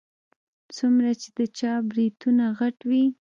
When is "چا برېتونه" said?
1.57-2.43